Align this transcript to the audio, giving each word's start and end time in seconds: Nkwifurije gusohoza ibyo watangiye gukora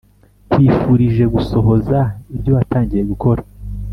Nkwifurije 0.47 1.23
gusohoza 1.33 1.99
ibyo 2.35 2.51
watangiye 2.57 3.03
gukora 3.11 3.41